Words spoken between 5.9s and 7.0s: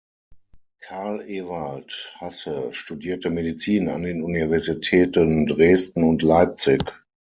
und Leipzig.